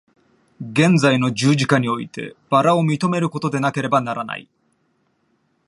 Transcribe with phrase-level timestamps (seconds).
[0.67, 4.49] 現在の十字架において薔薇を認めることでなければならない。